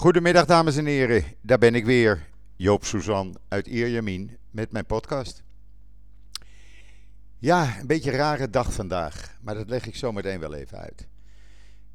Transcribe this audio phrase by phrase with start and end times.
[0.00, 5.42] Goedemiddag dames en heren, daar ben ik weer, Joop Suzan uit Ierjamin met mijn podcast.
[7.38, 11.06] Ja, een beetje rare dag vandaag, maar dat leg ik zo meteen wel even uit.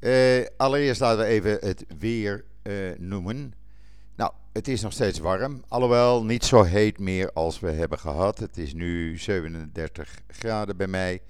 [0.00, 3.54] Uh, allereerst laten we even het weer uh, noemen.
[4.16, 8.38] Nou, het is nog steeds warm, alhoewel niet zo heet meer als we hebben gehad.
[8.38, 11.22] Het is nu 37 graden bij mij.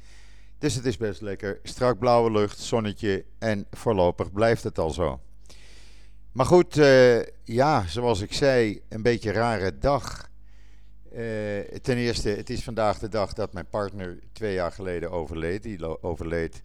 [0.58, 1.61] Dus het is best lekker.
[1.62, 5.20] Strak blauwe lucht, zonnetje en voorlopig blijft het al zo.
[6.37, 10.29] Maar goed, uh, ja, zoals ik zei, een beetje rare dag.
[11.12, 15.62] Uh, ten eerste, het is vandaag de dag dat mijn partner twee jaar geleden overleed.
[15.62, 16.62] Die overleed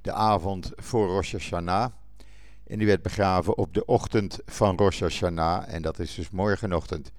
[0.00, 1.90] de avond voor Rosh Hashanah.
[2.66, 5.74] En die werd begraven op de ochtend van Rosh Hashanah.
[5.74, 7.10] En dat is dus morgenochtend.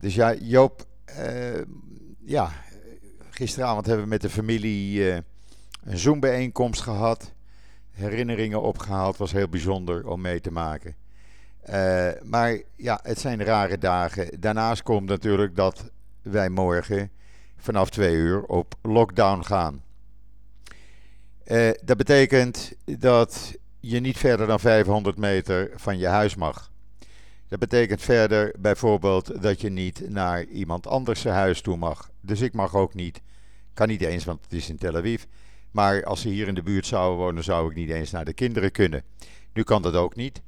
[0.00, 0.86] Dus ja, Joop,
[1.18, 1.62] uh,
[2.24, 2.52] ja,
[3.30, 5.12] gisteravond hebben we met de familie
[5.82, 7.32] een Zoom-bijeenkomst gehad.
[7.90, 11.01] Herinneringen opgehaald, was heel bijzonder om mee te maken.
[11.70, 14.40] Uh, maar ja, het zijn rare dagen.
[14.40, 15.90] Daarnaast komt natuurlijk dat
[16.22, 17.10] wij morgen
[17.56, 19.82] vanaf twee uur op lockdown gaan.
[21.46, 26.70] Uh, dat betekent dat je niet verder dan 500 meter van je huis mag.
[27.48, 32.10] Dat betekent verder bijvoorbeeld dat je niet naar iemand anders huis toe mag.
[32.20, 33.20] Dus ik mag ook niet,
[33.74, 35.22] kan niet eens, want het is in Tel Aviv.
[35.70, 38.32] Maar als ze hier in de buurt zouden wonen, zou ik niet eens naar de
[38.32, 39.02] kinderen kunnen.
[39.52, 40.42] Nu kan dat ook niet.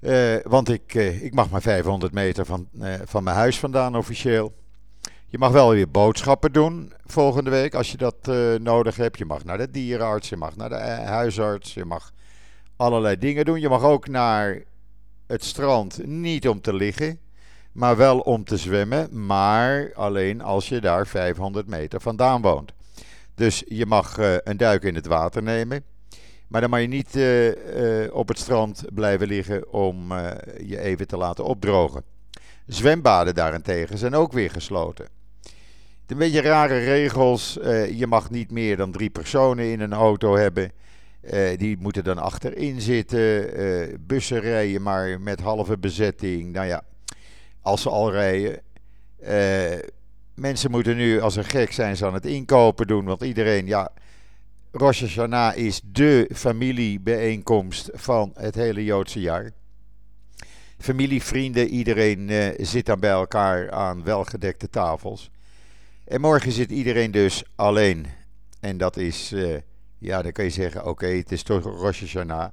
[0.00, 3.96] Uh, want ik, uh, ik mag maar 500 meter van, uh, van mijn huis vandaan
[3.96, 4.52] officieel.
[5.26, 8.26] Je mag wel weer boodschappen doen volgende week als je dat
[8.60, 9.18] nodig hebt.
[9.18, 12.12] Je mag naar de dierenarts, je mag naar de huisarts, je mag
[12.76, 13.60] allerlei dingen doen.
[13.60, 14.62] Je mag ook naar
[15.26, 17.18] het strand, niet om te liggen,
[17.72, 19.26] maar wel om te zwemmen.
[19.26, 22.72] Maar alleen als je daar 500 meter vandaan woont.
[23.34, 25.84] Dus je mag een duik in het water nemen.
[26.48, 27.46] Maar dan mag je niet uh,
[28.04, 30.30] uh, op het strand blijven liggen om uh,
[30.66, 32.02] je even te laten opdrogen.
[32.66, 35.08] Zwembaden daarentegen zijn ook weer gesloten.
[36.06, 37.58] Een beetje rare regels.
[37.92, 40.72] je mag niet meer dan drie personen in een auto hebben.
[41.56, 43.50] die moeten dan achterin zitten.
[44.06, 46.52] bussen rijden maar met halve bezetting.
[46.52, 46.82] Nou ja,
[47.62, 48.60] als ze al rijden.
[50.34, 53.04] mensen moeten nu als een gek zijn ze aan het inkopen doen.
[53.04, 53.92] Want iedereen, ja
[54.72, 59.50] Rosh Hashanah is de familiebijeenkomst van het hele Joodse jaar.
[60.78, 65.30] Familie, vrienden, iedereen uh, zit dan bij elkaar aan welgedekte tafels.
[66.04, 68.06] En morgen zit iedereen dus alleen.
[68.60, 69.56] En dat is, uh,
[69.98, 72.52] ja, dan kan je zeggen: oké, het is toch Rosh Hashanah.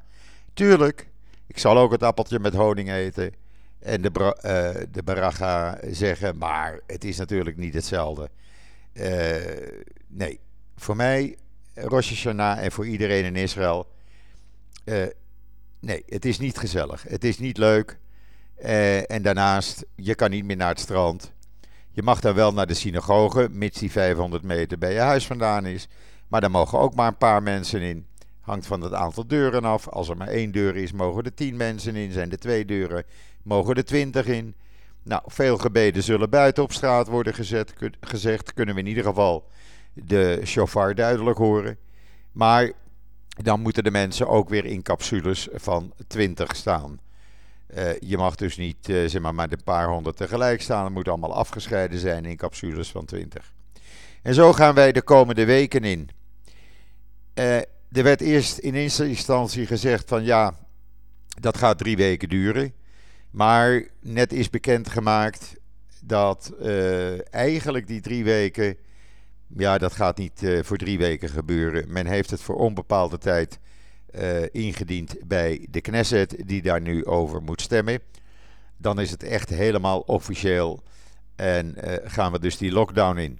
[0.53, 1.09] Tuurlijk,
[1.47, 3.33] ik zal ook het appeltje met honing eten.
[3.79, 8.29] En de, uh, de baracha zeggen, maar het is natuurlijk niet hetzelfde.
[10.07, 10.39] nee,
[10.75, 11.37] voor mij
[11.75, 13.87] Rosh Hashanah en voor iedereen in Israël.
[14.85, 15.03] Uh,
[15.79, 17.03] nee, het is niet gezellig.
[17.07, 17.97] Het is niet leuk.
[18.63, 21.33] Uh, en daarnaast, je kan niet meer naar het strand.
[21.91, 25.65] Je mag dan wel naar de synagoge, mits die 500 meter bij je huis vandaan
[25.65, 25.87] is.
[26.27, 28.07] Maar daar mogen ook maar een paar mensen in.
[28.41, 29.87] Hangt van het aantal deuren af.
[29.87, 32.11] Als er maar één deur is, mogen er tien mensen in.
[32.11, 33.03] Zijn er twee deuren,
[33.43, 34.55] mogen er twintig in.
[35.03, 38.53] Nou, veel gebeden zullen buiten op straat worden gezet, gezegd.
[38.53, 39.47] Kunnen we in ieder geval
[39.95, 41.77] de chauffeur duidelijk horen.
[42.31, 42.71] Maar
[43.27, 46.99] dan moeten de mensen ook weer in capsules van 20 staan.
[47.75, 50.83] Uh, je mag dus niet uh, zeg maar, met een paar honderd tegelijk staan.
[50.83, 53.53] Het moet allemaal afgescheiden zijn in capsules van 20.
[54.21, 56.09] En zo gaan wij de komende weken in.
[57.35, 57.55] Uh,
[57.91, 60.53] er werd eerst in eerste instantie gezegd van ja,
[61.39, 62.73] dat gaat drie weken duren.
[63.31, 65.55] Maar net is bekendgemaakt
[66.03, 66.53] dat
[67.29, 68.77] eigenlijk die drie weken
[69.47, 71.85] ja, dat gaat niet uh, voor drie weken gebeuren.
[71.87, 73.59] Men heeft het voor onbepaalde tijd
[74.15, 77.99] uh, ingediend bij de Knesset, die daar nu over moet stemmen.
[78.77, 80.83] Dan is het echt helemaal officieel
[81.35, 83.39] en uh, gaan we dus die lockdown in.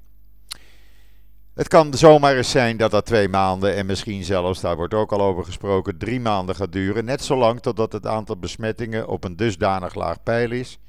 [1.54, 5.12] Het kan zomaar eens zijn dat dat twee maanden en misschien zelfs, daar wordt ook
[5.12, 7.06] al over gesproken, drie maanden gaat duren.
[7.06, 10.80] Net zolang totdat het aantal besmettingen op een dusdanig laag pijl is.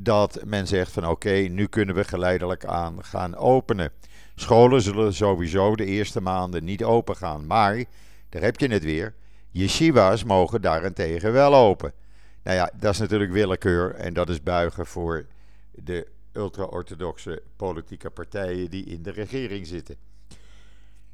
[0.00, 3.90] Dat men zegt van oké, nu kunnen we geleidelijk aan gaan openen.
[4.34, 7.46] Scholen zullen sowieso de eerste maanden niet open gaan.
[7.46, 7.84] Maar,
[8.28, 9.14] daar heb je het weer,
[9.50, 11.92] yeshiva's mogen daarentegen wel open.
[12.42, 15.26] Nou ja, dat is natuurlijk willekeur en dat is buigen voor
[15.70, 19.96] de ultra-orthodoxe politieke partijen die in de regering zitten.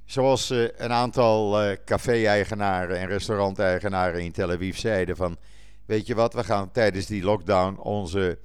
[0.05, 5.37] Zoals uh, een aantal uh, café-eigenaren en restauranteigenaren in Tel Aviv zeiden van...
[5.87, 8.39] Weet je wat, we gaan tijdens die lockdown onze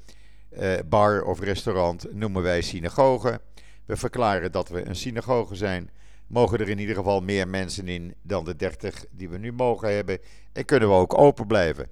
[0.59, 3.41] uh, bar of restaurant noemen wij synagoge.
[3.85, 5.89] We verklaren dat we een synagoge zijn.
[6.27, 9.95] Mogen er in ieder geval meer mensen in dan de 30 die we nu mogen
[9.95, 10.19] hebben.
[10.53, 11.89] En kunnen we ook open blijven.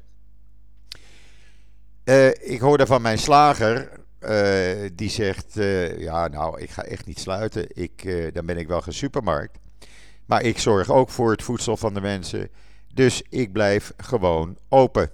[2.41, 3.99] ik hoorde van mijn slager,
[4.93, 5.53] die zegt,
[5.97, 7.65] ja nou, ik ga echt niet sluiten.
[7.73, 8.03] Ik,
[8.33, 9.59] dan ben ik wel geen supermarkt.
[10.25, 12.49] Maar ik zorg ook voor het voedsel van de mensen.
[12.93, 15.11] Dus ik blijf gewoon open.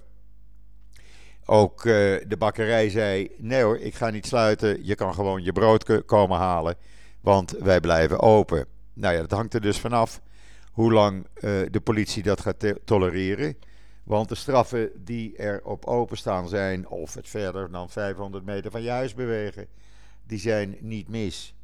[1.50, 4.86] Ook de bakkerij zei: nee hoor, ik ga niet sluiten.
[4.86, 6.74] Je kan gewoon je brood komen halen.
[7.20, 8.66] Want wij blijven open.
[8.92, 10.20] Nou ja, dat hangt er dus vanaf
[10.72, 13.56] hoe lang uh, de politie dat gaat tolereren.
[14.02, 18.82] Want de straffen die er op openstaan zijn, of het verder dan 500 meter van
[18.82, 19.66] je huis bewegen,
[20.26, 21.54] die zijn niet mis.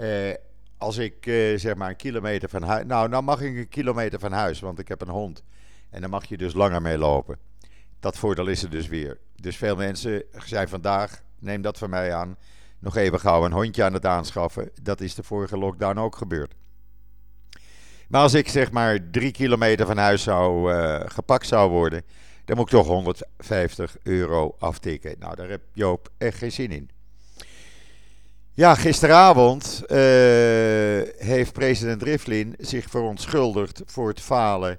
[0.00, 0.34] Uh,
[0.78, 1.16] als ik
[1.56, 2.86] zeg maar een kilometer van huis.
[2.86, 5.42] Nou, dan mag ik een kilometer van huis, want ik heb een hond.
[5.90, 7.49] En dan mag je dus langer mee lopen.
[8.00, 9.18] Dat voordeel is er dus weer.
[9.36, 12.36] Dus veel mensen zijn vandaag, neem dat van mij aan,
[12.78, 14.70] nog even gauw een hondje aan het aanschaffen.
[14.82, 16.54] Dat is de vorige lockdown ook gebeurd.
[18.08, 22.02] Maar als ik zeg maar drie kilometer van huis zou uh, gepakt zou worden,
[22.44, 25.14] dan moet ik toch 150 euro aftikken.
[25.18, 26.90] Nou, daar heb Joop echt geen zin in.
[28.52, 29.96] Ja, gisteravond uh,
[31.16, 34.78] heeft president Rivlin zich verontschuldigd voor het falen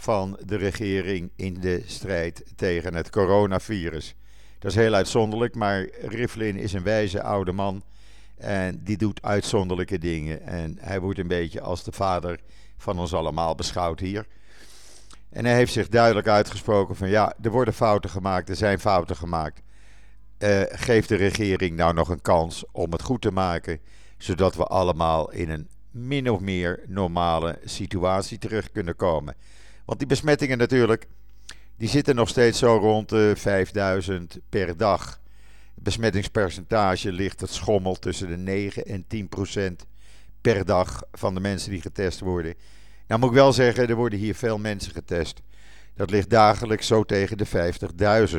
[0.00, 4.14] van de regering in de strijd tegen het coronavirus.
[4.58, 7.82] Dat is heel uitzonderlijk, maar Rivlin is een wijze oude man.
[8.36, 10.42] En die doet uitzonderlijke dingen.
[10.42, 12.40] En hij wordt een beetje als de vader
[12.76, 14.26] van ons allemaal beschouwd hier.
[15.30, 19.16] En hij heeft zich duidelijk uitgesproken van ja, er worden fouten gemaakt, er zijn fouten
[19.16, 19.62] gemaakt.
[20.38, 23.80] Uh, geef de regering nou nog een kans om het goed te maken,
[24.18, 29.34] zodat we allemaal in een min of meer normale situatie terug kunnen komen.
[29.88, 31.08] Want die besmettingen natuurlijk,
[31.76, 35.20] die zitten nog steeds zo rond de 5000 per dag.
[35.74, 39.86] Het besmettingspercentage ligt, het schommelt tussen de 9 en 10 procent
[40.40, 42.54] per dag van de mensen die getest worden.
[43.06, 45.42] Nou moet ik wel zeggen, er worden hier veel mensen getest.
[45.94, 47.46] Dat ligt dagelijks zo tegen de
[48.30, 48.38] 50.000.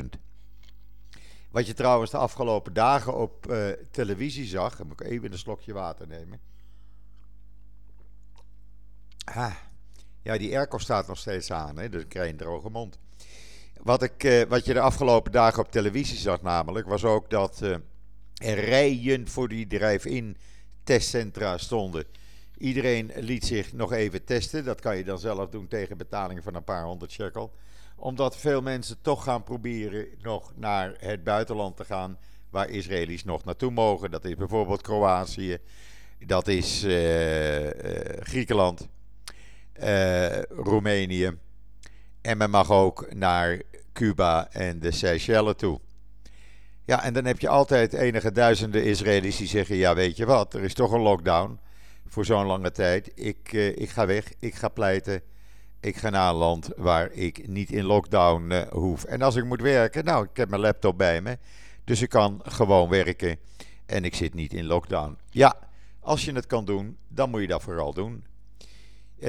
[1.51, 4.75] Wat je trouwens de afgelopen dagen op uh, televisie zag.
[4.75, 6.39] Dan moet ik even een slokje water nemen.
[9.23, 9.55] Ah,
[10.21, 12.99] ja, die airco staat nog steeds aan, hè, dus ik krijg een droge mond.
[13.81, 17.59] Wat, ik, uh, wat je de afgelopen dagen op televisie zag namelijk, was ook dat
[17.63, 17.75] uh,
[18.35, 20.37] er rijen voor die drive-in
[20.83, 22.05] testcentra stonden.
[22.57, 24.65] Iedereen liet zich nog even testen.
[24.65, 27.53] Dat kan je dan zelf doen tegen betaling van een paar honderd shekel.
[27.95, 32.17] Omdat veel mensen toch gaan proberen nog naar het buitenland te gaan.
[32.49, 34.11] Waar Israëli's nog naartoe mogen.
[34.11, 35.57] Dat is bijvoorbeeld Kroatië.
[36.25, 37.67] Dat is uh,
[38.19, 38.87] Griekenland.
[39.83, 41.37] Uh, Roemenië.
[42.21, 43.61] En men mag ook naar
[43.93, 45.79] Cuba en de Seychelles toe.
[46.85, 50.53] Ja, en dan heb je altijd enige duizenden Israëli's die zeggen: Ja, weet je wat,
[50.53, 51.59] er is toch een lockdown
[52.07, 53.11] voor zo'n lange tijd.
[53.15, 55.21] Ik, uh, ik ga weg, ik ga pleiten.
[55.79, 59.03] Ik ga naar een land waar ik niet in lockdown uh, hoef.
[59.03, 61.37] En als ik moet werken, nou, ik heb mijn laptop bij me.
[61.83, 63.37] Dus ik kan gewoon werken.
[63.85, 65.17] En ik zit niet in lockdown.
[65.29, 65.55] Ja,
[65.99, 68.25] als je het kan doen, dan moet je dat vooral doen.
[69.19, 69.27] Uh,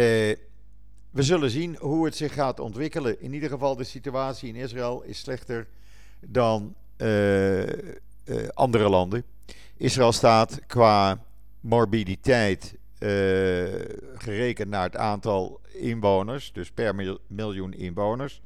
[1.11, 3.21] we zullen zien hoe het zich gaat ontwikkelen.
[3.21, 5.67] In ieder geval, de situatie in Israël is slechter
[6.21, 6.75] dan
[8.55, 9.25] andere landen.
[9.77, 11.25] Israël staat qua
[11.61, 12.75] morbiditeit
[14.17, 18.43] gerekend naar het aantal inwoners, dus per miljoen inwoners,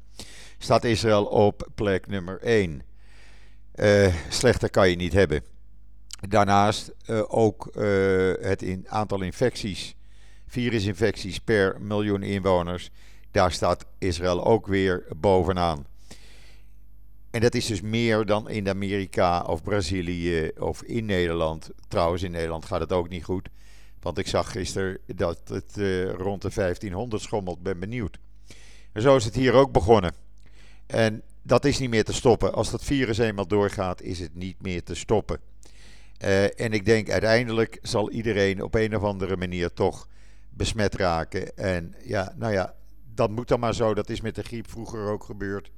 [0.57, 2.81] staat Israël op plek nummer 1.
[3.75, 5.43] Uh, eh, slechter kan je niet hebben.
[6.29, 7.69] Daarnaast uh, ook
[8.41, 9.95] het aantal infecties,
[10.47, 12.89] virusinfecties per miljoen inwoners.
[13.31, 15.85] Daar staat Israël ook weer bovenaan.
[17.31, 21.69] En dat is dus meer dan in Amerika of Brazilië of in Nederland.
[21.87, 23.49] Trouwens, in Nederland gaat het ook niet goed.
[24.01, 27.63] Want ik zag gisteren dat het uh, rond de 1500 schommelt.
[27.63, 28.17] Ben benieuwd.
[28.91, 30.13] En zo is het hier ook begonnen.
[30.85, 32.53] En dat is niet meer te stoppen.
[32.53, 35.39] Als dat virus eenmaal doorgaat, is het niet meer te stoppen.
[36.23, 40.07] Uh, en ik denk uiteindelijk zal iedereen op een of andere manier toch
[40.55, 41.57] besmet raken.
[41.57, 42.75] En ja, nou ja,
[43.13, 43.93] dat moet dan maar zo.
[43.93, 45.71] Dat is met de griep vroeger ook gebeurd.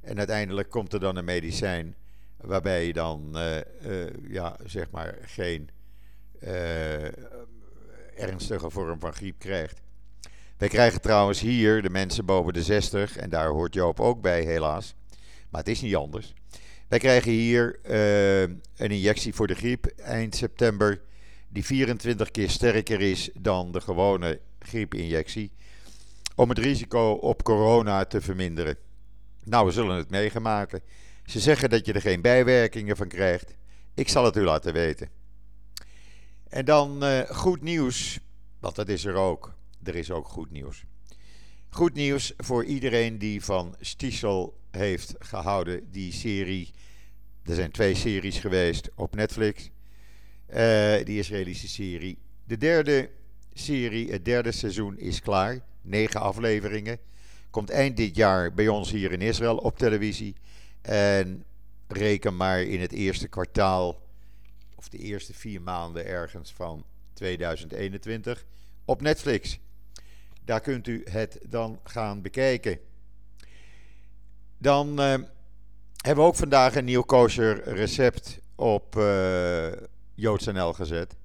[0.00, 1.94] En uiteindelijk komt er dan een medicijn
[2.36, 5.68] waarbij je dan uh, uh, ja, zeg maar geen
[6.42, 7.04] uh,
[8.16, 9.80] ernstige vorm van griep krijgt.
[10.56, 14.42] Wij krijgen trouwens hier de mensen boven de 60, en daar hoort Joop ook bij
[14.42, 14.94] helaas,
[15.50, 16.34] maar het is niet anders.
[16.88, 21.00] Wij krijgen hier een injectie voor de griep eind september,
[21.48, 25.52] die 24 keer sterker is dan de gewone griepinjectie,
[26.34, 28.76] om het risico op corona te verminderen.
[29.44, 30.80] Nou, we zullen het meegemaken.
[31.24, 33.54] Ze zeggen dat je er geen bijwerkingen van krijgt.
[33.94, 35.08] Ik zal het u laten weten.
[36.48, 38.18] En dan uh, goed nieuws,
[38.58, 39.54] want dat is er ook.
[39.82, 40.84] Er is ook goed nieuws.
[41.68, 45.90] Goed nieuws voor iedereen die van Stiesel heeft gehouden.
[45.90, 46.70] Die serie,
[47.42, 49.70] er zijn twee series geweest op Netflix.
[50.50, 52.18] Uh, die Israëlische serie.
[52.44, 53.10] De derde
[53.52, 55.60] serie, het derde seizoen is klaar.
[55.82, 56.98] Negen afleveringen.
[57.50, 60.34] Komt eind dit jaar bij ons hier in Israël op televisie.
[60.82, 61.44] En
[61.88, 64.02] reken maar in het eerste kwartaal,
[64.74, 68.44] of de eerste vier maanden ergens van 2021,
[68.84, 69.58] op Netflix.
[70.44, 72.78] Daar kunt u het dan gaan bekijken.
[74.58, 79.66] Dan uh, hebben we ook vandaag een nieuw kosher recept op uh,
[80.16, 81.16] JoodsNL gezet.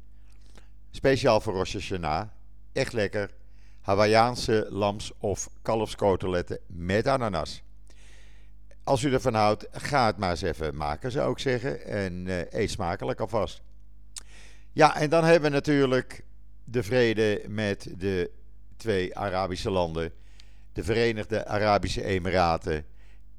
[0.92, 2.28] Speciaal voor Rosh Hashanah.
[2.74, 3.34] Echt lekker.
[3.82, 7.64] Hawaïaanse lams- of kalfskoteletten met ananas.
[8.84, 11.86] Als u ervan houdt, ga het maar eens even maken, zou ik zeggen.
[11.86, 13.62] En uh, eet smakelijk alvast.
[14.72, 16.24] Ja, en dan hebben we natuurlijk
[16.64, 18.32] de vrede met de
[18.78, 20.12] twee Arabische landen.
[20.74, 22.86] De Verenigde Arabische Emiraten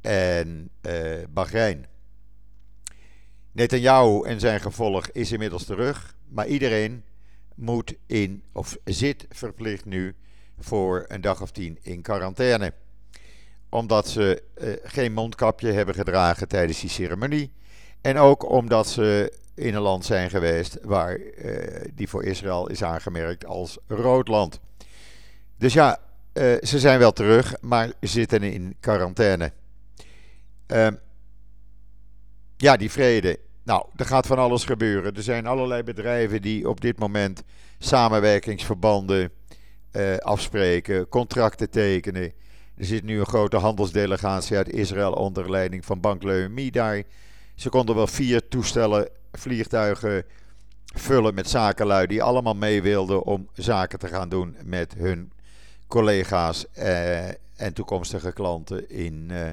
[0.01, 1.87] en uh, Bahrein.
[3.53, 6.15] Netanyahu en zijn gevolg is inmiddels terug.
[6.29, 7.05] Maar iedereen
[7.55, 10.15] moet in, of zit verplicht nu
[10.59, 12.73] voor een dag of tien in quarantaine.
[13.69, 17.53] Omdat ze uh, geen mondkapje hebben gedragen tijdens die ceremonie.
[18.01, 22.83] En ook omdat ze in een land zijn geweest waar uh, die voor Israël is
[22.85, 24.61] aangemerkt als rood land.
[25.57, 25.99] Dus ja,
[26.33, 29.53] uh, ze zijn wel terug, maar zitten in quarantaine.
[32.63, 33.39] Ja, die vrede.
[33.63, 35.15] Nou, er gaat van alles gebeuren.
[35.15, 37.43] Er zijn allerlei bedrijven die op dit moment
[37.79, 39.31] samenwerkingsverbanden
[39.93, 42.33] uh, afspreken, contracten tekenen.
[42.77, 47.03] Er zit nu een grote handelsdelegatie uit Israël onder leiding van Bank Leumi daar.
[47.55, 50.25] Ze konden wel vier toestellen, vliegtuigen
[50.85, 55.33] vullen met zakenlui die allemaal mee wilden om zaken te gaan doen met hun
[55.87, 59.49] collega's uh, en toekomstige klanten in uh,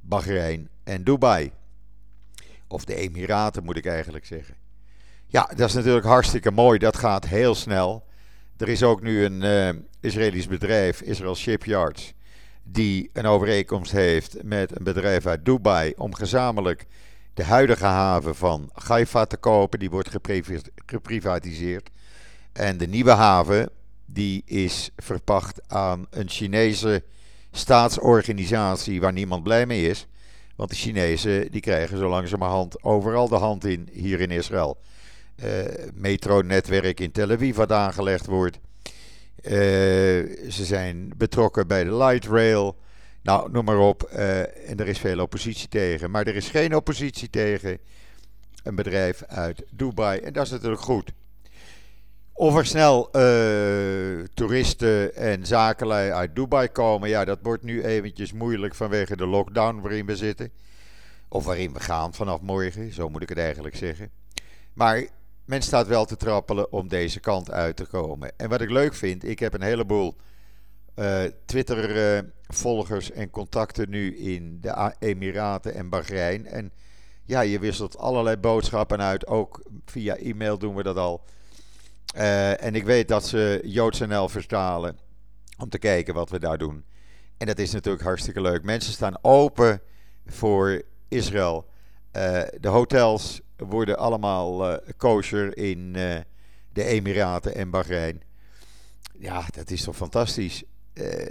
[0.00, 1.52] Bahrein en Dubai.
[2.68, 4.54] Of de Emiraten moet ik eigenlijk zeggen.
[5.26, 6.78] Ja, dat is natuurlijk hartstikke mooi.
[6.78, 8.06] Dat gaat heel snel.
[8.56, 12.14] Er is ook nu een uh, Israëlisch bedrijf, Israel Shipyards,
[12.62, 16.86] die een overeenkomst heeft met een bedrijf uit Dubai om gezamenlijk
[17.34, 19.78] de huidige haven van Haifa te kopen.
[19.78, 20.10] Die wordt
[20.86, 21.90] geprivatiseerd.
[22.52, 23.70] En de nieuwe haven,
[24.06, 27.04] die is verpacht aan een Chinese
[27.52, 30.06] staatsorganisatie waar niemand blij mee is.
[30.58, 34.78] Want de Chinezen die krijgen zo langzamerhand overal de hand in hier in Israël.
[35.44, 35.48] Uh,
[35.94, 38.56] metronetwerk in Tel Aviv wat aangelegd wordt.
[38.56, 39.52] Uh,
[40.50, 42.76] ze zijn betrokken bij de light rail.
[43.22, 44.10] Nou, noem maar op.
[44.12, 44.38] Uh,
[44.70, 46.10] en er is veel oppositie tegen.
[46.10, 47.78] Maar er is geen oppositie tegen
[48.62, 50.20] een bedrijf uit Dubai.
[50.20, 51.12] En dat is natuurlijk goed.
[52.38, 58.32] Of er snel uh, toeristen en zakenlui uit Dubai komen, ja, dat wordt nu eventjes
[58.32, 60.52] moeilijk vanwege de lockdown waarin we zitten.
[61.28, 64.10] Of waarin we gaan vanaf morgen, zo moet ik het eigenlijk zeggen.
[64.72, 65.06] Maar
[65.44, 68.32] men staat wel te trappelen om deze kant uit te komen.
[68.36, 70.16] En wat ik leuk vind, ik heb een heleboel
[70.96, 76.46] uh, Twitter-volgers en contacten nu in de Emiraten en Bahrein.
[76.46, 76.72] En
[77.24, 81.24] ja, je wisselt allerlei boodschappen uit, ook via e-mail doen we dat al.
[82.18, 84.98] Uh, en ik weet dat ze JoodsNL vertalen
[85.58, 86.84] om te kijken wat we daar doen.
[87.36, 88.62] En dat is natuurlijk hartstikke leuk.
[88.62, 89.80] Mensen staan open
[90.26, 91.66] voor Israël.
[92.12, 95.92] Uh, de hotels worden allemaal uh, kosher in
[96.72, 98.22] de Emiraten en Bahrein.
[99.18, 100.62] Ja, dat is toch fantastisch.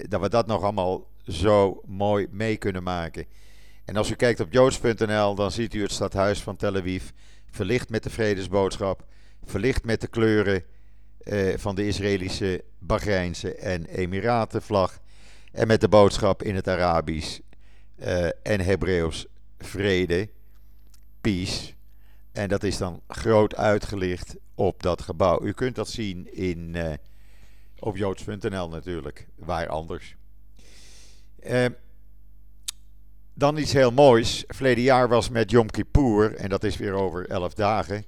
[0.10, 3.26] dat we dat nog allemaal zo mooi mee kunnen maken.
[3.86, 7.10] En als u kijkt op joods.nl, dan ziet u het stadhuis van Tel Aviv
[7.52, 9.06] verlicht met de vredesboodschap
[9.48, 10.64] verlicht met de kleuren
[11.30, 15.00] uh, van de Israëlische, Bahreinse en Emiratenvlag.
[15.52, 17.40] En met de boodschap in het Arabisch
[18.00, 19.26] uh, en Hebreeuws
[19.58, 20.30] vrede,
[21.22, 21.74] peace.
[22.32, 25.44] En dat is dan groot uitgelicht op dat gebouw.
[25.44, 26.94] U kunt dat zien in, uh,
[27.80, 30.16] op joods.nl natuurlijk, waar anders.
[33.34, 34.44] dan iets heel moois.
[34.48, 38.06] Verleden jaar was met Yom Kippur, en dat is weer over elf dagen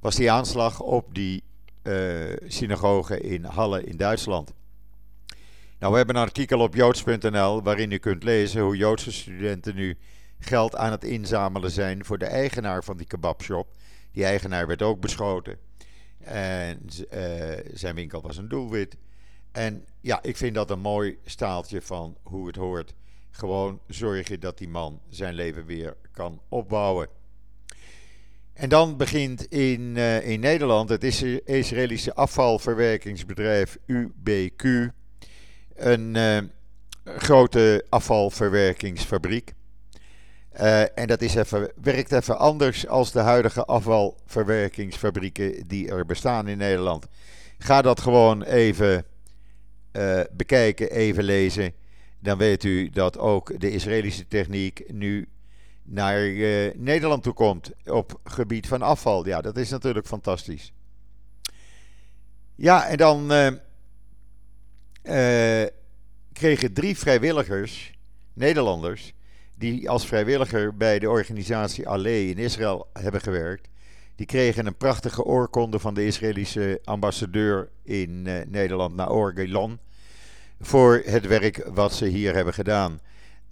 [0.00, 1.42] was die aanslag op die
[2.46, 4.52] synagoge in Halle in Duitsland.
[5.78, 9.96] Nou, we hebben een artikel op joods.nl waarin u kunt lezen hoe Joodse studenten nu
[10.38, 13.68] geld aan het inzamelen zijn voor de eigenaar van die kebabshop.
[14.12, 15.58] Die eigenaar werd ook beschoten.
[16.18, 16.80] En
[17.14, 17.20] uh,
[17.72, 18.96] zijn winkel was een doelwit.
[19.52, 22.94] En ja, ik vind dat een mooi staaltje van hoe het hoort.
[23.30, 27.08] Gewoon zorgen dat die man zijn leven weer kan opbouwen.
[28.58, 31.04] En dan begint in, uh, in Nederland het
[31.44, 34.64] Israëlische afvalverwerkingsbedrijf UBQ
[35.74, 36.38] een uh,
[37.04, 39.52] grote afvalverwerkingsfabriek.
[40.94, 46.58] en dat is even, werkt even anders als de huidige afvalverwerkingsfabrieken die er bestaan in
[46.58, 47.06] Nederland.
[47.58, 49.04] Ga dat gewoon even
[50.32, 51.72] bekijken, even lezen.
[52.20, 55.28] Dan weet u dat ook de Israëlische techniek nu
[55.90, 56.20] naar
[56.76, 59.26] Nederland toe komt op gebied van afval.
[59.26, 60.72] Ja, dat is natuurlijk fantastisch.
[62.54, 63.46] Ja, en dan uh,
[65.02, 65.66] uh,
[66.32, 67.92] kregen drie vrijwilligers,
[68.32, 69.14] Nederlanders,
[69.56, 73.68] die als vrijwilliger bij de organisatie Allee in Israël hebben gewerkt,
[74.16, 79.78] die kregen een prachtige oorkonde van de Israëlische ambassadeur in Nederland, Naor Gilon,
[80.60, 83.00] voor het werk wat ze hier hebben gedaan.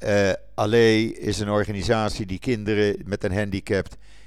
[0.04, 3.86] Uh, Allee is een organisatie die kinderen met een handicap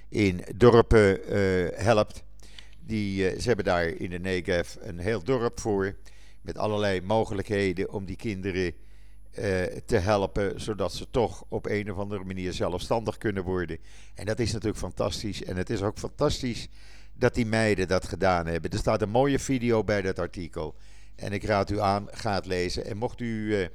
[0.10, 1.20] in dorpen
[1.76, 2.24] helpt.
[2.80, 5.96] Die, eh, ze hebben daar in de Negev een heel dorp voor.
[6.42, 8.74] Met allerlei mogelijkheden om die kinderen
[9.86, 10.62] te helpen.
[10.62, 13.78] Zodat ze toch op een of andere manier zelfstandig kunnen worden.
[14.16, 15.44] En dat is natuurlijk fantastisch.
[15.44, 16.68] En het is ook fantastisch
[17.14, 18.72] dat die meiden dat gedaan hebben.
[18.72, 20.76] Er staat een mooie video bij dat artikel.
[21.16, 22.86] En ik raad u aan, ga het lezen.
[22.86, 23.70] En mocht u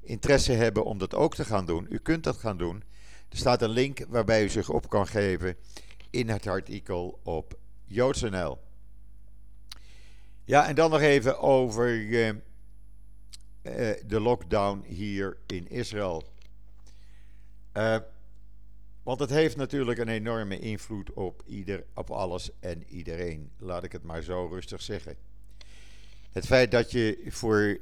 [0.00, 2.82] interesse hebben om dat ook te gaan doen, u kunt dat gaan doen.
[3.28, 5.56] Er staat een link waarbij u zich op kan geven
[6.10, 8.58] in het artikel op JoodsNL.
[10.44, 12.32] Ja, en dan nog even over uh, uh,
[14.06, 16.24] de lockdown hier in Israël.
[17.76, 17.96] Uh,
[19.02, 23.50] want het heeft natuurlijk een enorme invloed op, ieder, op alles en iedereen.
[23.58, 25.16] Laat ik het maar zo rustig zeggen.
[26.30, 27.78] Het feit dat je voor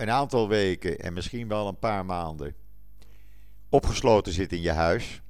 [0.00, 2.54] een aantal weken en misschien wel een paar maanden
[3.68, 5.22] opgesloten zit in je huis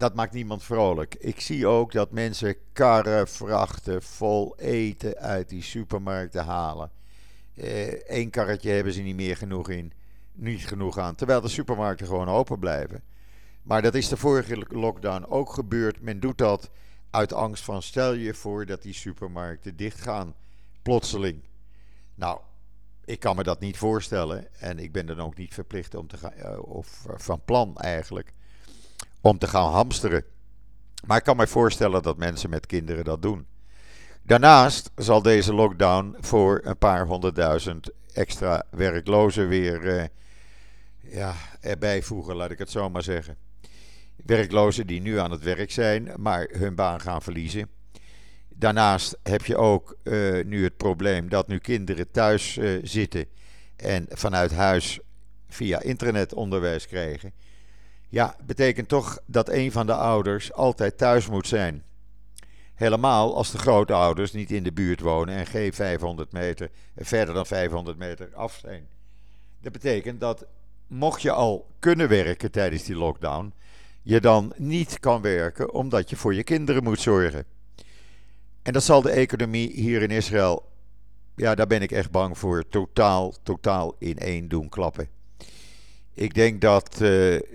[0.00, 1.14] dat maakt niemand vrolijk.
[1.14, 6.90] Ik zie ook dat mensen karren, vrachten vol eten uit die supermarkten halen.
[7.54, 9.92] Eén eh, karretje hebben ze niet meer genoeg in,
[10.32, 11.14] niet genoeg aan.
[11.14, 13.02] Terwijl de supermarkten gewoon open blijven.
[13.62, 16.00] Maar dat is de vorige lockdown ook gebeurd.
[16.00, 16.70] Men doet dat
[17.10, 20.34] uit angst van stel je voor dat die supermarkten dichtgaan.
[20.82, 21.42] Plotseling.
[22.14, 22.40] Nou,
[23.10, 24.60] ik kan me dat niet voorstellen.
[24.60, 28.32] En ik ben dan ook niet verplicht om te gaan, eh, of van plan eigenlijk
[29.20, 30.24] om te gaan hamsteren.
[31.06, 33.46] Maar ik kan me voorstellen dat mensen met kinderen dat doen.
[34.22, 40.04] Daarnaast zal deze lockdown voor een paar honderdduizend extra werklozen weer uh,
[41.00, 43.36] ja, erbij voegen, laat ik het zo maar zeggen.
[44.24, 47.68] Werklozen die nu aan het werk zijn, maar hun baan gaan verliezen.
[48.60, 53.26] Daarnaast heb je ook uh, nu het probleem dat nu kinderen thuis uh, zitten
[53.76, 55.00] en vanuit huis
[55.48, 57.32] via internet onderwijs krijgen.
[58.08, 61.82] Ja, betekent toch dat een van de ouders altijd thuis moet zijn.
[62.74, 67.34] Helemaal als de grote ouders niet in de buurt wonen en geen 500 meter, verder
[67.34, 68.88] dan 500 meter af zijn.
[69.60, 70.46] Dat betekent dat
[70.86, 73.52] mocht je al kunnen werken tijdens die lockdown,
[74.02, 77.44] je dan niet kan werken omdat je voor je kinderen moet zorgen.
[78.62, 80.68] En dat zal de economie hier in Israël,
[81.36, 85.08] ja, daar ben ik echt bang voor, totaal, totaal in één doen klappen.
[86.14, 86.98] Ik denk dat uh,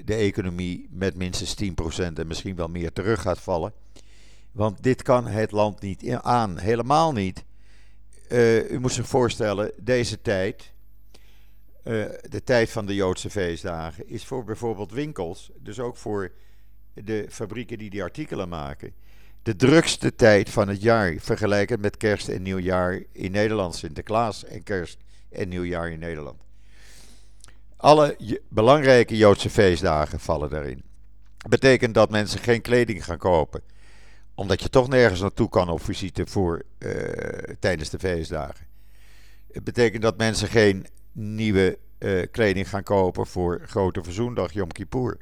[0.06, 3.74] de economie met minstens 10% en misschien wel meer terug gaat vallen.
[4.52, 6.58] Want dit kan het land niet aan.
[6.58, 7.44] Helemaal niet.
[8.30, 10.72] Uh, u moet zich voorstellen, deze tijd,
[11.84, 16.32] uh, de tijd van de Joodse feestdagen, is voor bijvoorbeeld winkels, dus ook voor
[16.94, 18.94] de fabrieken die die artikelen maken,
[19.46, 21.16] de drukste tijd van het jaar.
[21.20, 24.98] Vergelijkend met kerst en nieuwjaar in Nederland, Sinterklaas en kerst
[25.30, 26.44] en nieuwjaar in Nederland.
[27.78, 30.84] Alle belangrijke Joodse feestdagen vallen daarin.
[31.50, 33.62] Betekent dat mensen geen kleding gaan kopen.
[34.36, 36.92] Omdat je toch nergens naartoe kan op visite voor, uh,
[37.60, 38.66] tijdens de feestdagen.
[39.52, 45.18] Het betekent dat mensen geen nieuwe uh, kleding gaan kopen voor Grote Verzoendag, Yom Kippur.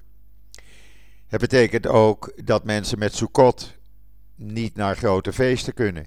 [1.27, 3.81] Het betekent ook dat mensen met Sukkot
[4.35, 6.05] niet naar grote feesten kunnen.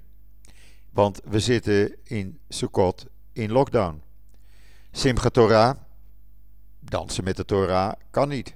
[0.89, 4.01] Want we zitten in Sukkot in lockdown.
[4.91, 5.77] Simchat Torah,
[6.79, 8.55] dansen met de Torah kan niet.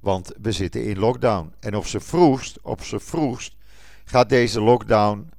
[0.00, 1.54] Want we zitten in lockdown.
[1.60, 3.56] En op zijn vroegst, op zijn vroegst
[4.04, 5.30] gaat deze lockdown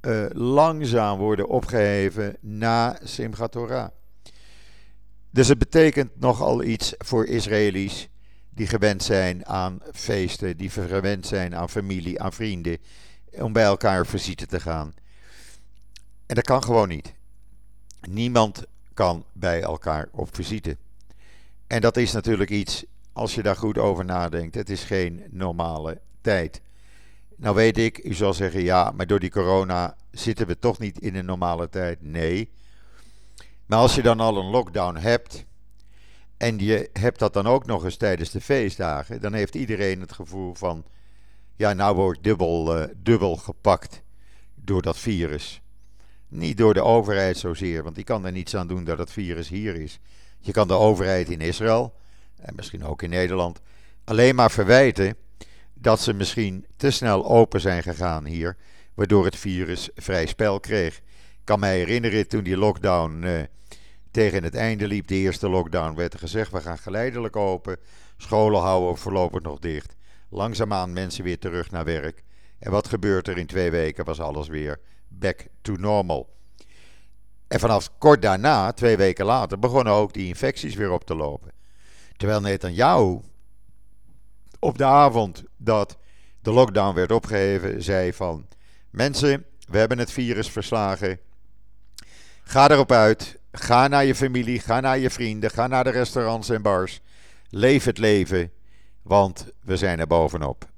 [0.00, 3.88] uh, langzaam worden opgeheven na Simchat Torah.
[5.30, 8.08] Dus het betekent nogal iets voor Israëli's
[8.54, 12.78] die gewend zijn aan feesten, die gewend zijn aan familie, aan vrienden,
[13.30, 14.94] om bij elkaar visite te gaan.
[16.26, 17.14] En dat kan gewoon niet.
[18.08, 20.76] Niemand kan bij elkaar op visite.
[21.66, 26.00] En dat is natuurlijk iets, als je daar goed over nadenkt, het is geen normale
[26.20, 26.60] tijd.
[27.36, 30.98] Nou weet ik, u zal zeggen, ja, maar door die corona zitten we toch niet
[30.98, 32.02] in een normale tijd.
[32.02, 32.50] Nee.
[33.66, 35.44] Maar als je dan al een lockdown hebt
[36.42, 40.12] en je hebt dat dan ook nog eens tijdens de feestdagen, dan heeft iedereen het
[40.12, 40.84] gevoel van,
[41.56, 44.02] ja, nou word ik dubbel, uh, dubbel gepakt
[44.54, 45.62] door dat virus.
[46.28, 49.48] Niet door de overheid zozeer, want die kan er niets aan doen dat het virus
[49.48, 49.98] hier is.
[50.38, 51.94] Je kan de overheid in Israël,
[52.40, 53.60] en misschien ook in Nederland,
[54.04, 55.16] alleen maar verwijten
[55.74, 58.56] dat ze misschien te snel open zijn gegaan hier,
[58.94, 60.96] waardoor het virus vrij spel kreeg.
[60.96, 63.42] Ik kan mij herinneren toen die lockdown uh,
[64.12, 67.76] tegen het einde liep, de eerste lockdown, werd er gezegd: we gaan geleidelijk open,
[68.16, 69.94] scholen houden voorlopig nog dicht.
[70.28, 72.22] Langzaamaan mensen weer terug naar werk.
[72.58, 74.04] En wat gebeurt er in twee weken?
[74.04, 76.30] Was alles weer back to normal.
[77.48, 81.52] En vanaf kort daarna, twee weken later, begonnen ook die infecties weer op te lopen.
[82.16, 83.20] Terwijl Netanyahu
[84.58, 85.96] op de avond dat
[86.40, 88.46] de lockdown werd opgeheven, zei van...
[88.90, 91.18] Mensen, we hebben het virus verslagen.
[92.42, 93.38] Ga erop uit.
[93.52, 97.00] Ga naar je familie, ga naar je vrienden, ga naar de restaurants en bars.
[97.48, 98.52] Leef het leven,
[99.02, 100.70] want we zijn er bovenop.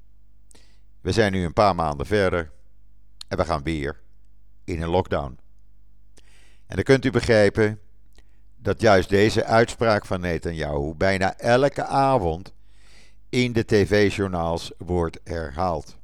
[1.01, 2.51] We zijn nu een paar maanden verder
[3.27, 4.01] en we gaan weer
[4.63, 5.37] in een lockdown.
[6.67, 7.79] En dan kunt u begrijpen
[8.55, 12.53] dat juist deze uitspraak van Netanyahu bijna elke avond
[13.29, 15.97] in de tv-journaals wordt herhaald.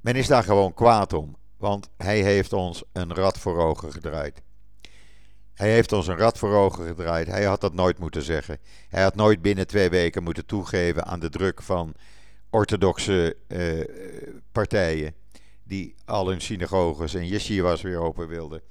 [0.00, 4.42] Men is daar gewoon kwaad om, want hij heeft ons een rad voor ogen gedraaid.
[5.54, 7.26] Hij heeft ons een rad voor ogen gedraaid.
[7.26, 8.58] Hij had dat nooit moeten zeggen.
[8.88, 11.94] Hij had nooit binnen twee weken moeten toegeven aan de druk van
[12.50, 13.84] orthodoxe uh,
[14.52, 15.14] partijen.
[15.62, 18.62] Die al hun synagoges en yeshivas weer open wilden.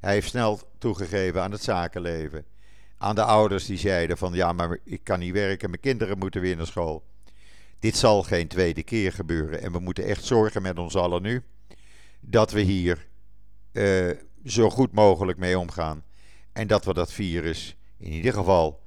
[0.00, 2.44] Hij heeft snel toegegeven aan het zakenleven.
[2.98, 6.40] Aan de ouders die zeiden van ja, maar ik kan niet werken, mijn kinderen moeten
[6.40, 7.04] weer naar school.
[7.78, 9.62] Dit zal geen tweede keer gebeuren.
[9.62, 11.42] En we moeten echt zorgen met ons allen nu
[12.20, 13.06] dat we hier
[13.72, 14.10] uh,
[14.44, 16.04] zo goed mogelijk mee omgaan.
[16.54, 18.82] En dat we dat virus in ieder geval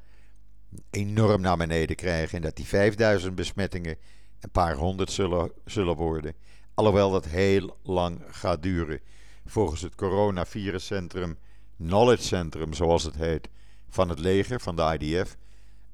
[0.89, 2.36] enorm naar beneden krijgen.
[2.36, 3.97] En dat die 5000 besmettingen
[4.39, 6.34] een paar honderd zullen, zullen worden.
[6.73, 8.99] Alhoewel dat heel lang gaat duren.
[9.45, 11.38] Volgens het coronaviruscentrum,
[11.77, 13.49] Knowledge Centrum zoals het heet,
[13.89, 15.38] van het leger, van de IDF,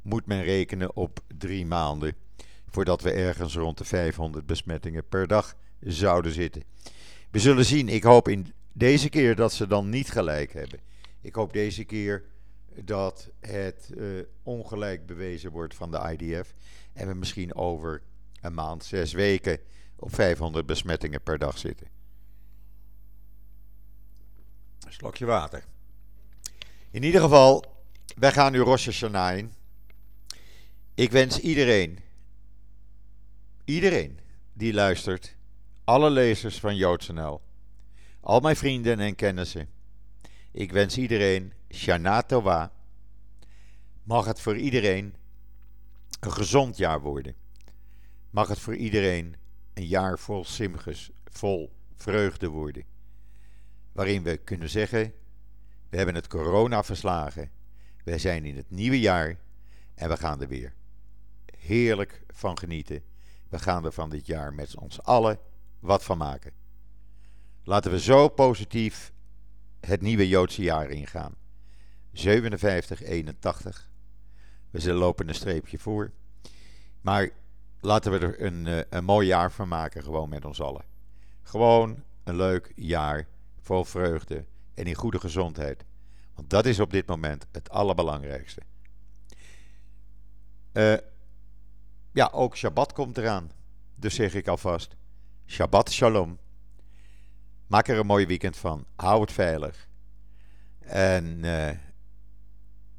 [0.01, 2.15] moet men rekenen op drie maanden
[2.73, 6.63] voordat we ergens rond de 500 besmettingen per dag zouden zitten.
[7.31, 7.89] We zullen zien.
[7.89, 10.79] Ik hoop in deze keer dat ze dan niet gelijk hebben.
[11.23, 12.25] Ik hoop deze keer
[12.83, 16.53] dat het uh, ongelijk bewezen wordt van de IDF.
[16.93, 18.01] En we misschien over
[18.41, 19.59] een maand, zes weken
[19.95, 21.87] op 500 besmettingen per dag zitten.
[24.85, 25.63] Een slokje water.
[26.91, 27.65] In ieder geval,
[28.15, 29.53] wij gaan nu Rosh Hashanah in.
[30.93, 31.99] Ik wens iedereen,
[33.65, 34.19] iedereen
[34.53, 35.35] die luistert,
[35.83, 37.41] alle lezers van JoodsNL,
[38.19, 39.69] al mijn vrienden en kennissen,
[40.53, 42.71] ik wens iedereen Shana Tova.
[44.03, 45.15] Mag het voor iedereen
[46.19, 47.35] een gezond jaar worden.
[48.29, 49.35] Mag het voor iedereen
[49.73, 52.83] een jaar vol simges, vol vreugde worden.
[53.91, 55.13] Waarin we kunnen zeggen:
[55.89, 57.51] we hebben het corona verslagen.
[58.03, 59.39] Wij zijn in het nieuwe jaar
[59.95, 60.73] en we gaan er weer
[61.57, 63.03] heerlijk van genieten.
[63.49, 65.39] We gaan er van dit jaar met ons allen
[65.79, 66.51] wat van maken.
[67.63, 69.13] Laten we zo positief
[69.85, 71.35] het nieuwe Joodse jaar ingaan.
[72.11, 73.89] 57, 81.
[74.69, 76.11] We lopen een streepje voor.
[77.01, 77.29] Maar
[77.79, 80.85] laten we er een, eh, een mooi jaar van maken, gewoon met ons allen.
[81.41, 83.27] Gewoon een leuk jaar
[83.61, 85.85] vol vreugde en in goede gezondheid.
[86.35, 88.61] Want dat is op dit moment het allerbelangrijkste.
[90.73, 90.97] Uh,
[92.11, 93.51] ja, ook Shabbat komt eraan.
[93.95, 94.95] Dus zeg ik alvast:
[95.45, 96.39] Shabbat Shalom.
[97.67, 98.85] Maak er een mooi weekend van.
[98.95, 99.87] Hou het veilig.
[100.79, 101.69] En uh,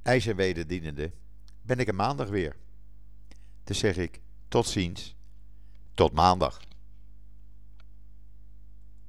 [0.03, 1.13] ijs en wederdienende
[1.63, 2.57] ben ik er maandag weer.
[3.65, 5.17] Dus zeg ik tot ziens.
[5.95, 6.61] Tot maandag.